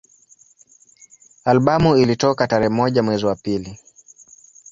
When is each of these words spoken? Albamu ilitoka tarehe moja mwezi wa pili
Albamu 1.45 1.97
ilitoka 1.97 2.47
tarehe 2.47 2.69
moja 2.69 3.03
mwezi 3.03 3.25
wa 3.25 3.35
pili 3.35 3.77